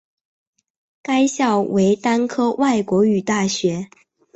[1.03, 3.87] 该校为单科外国语大学。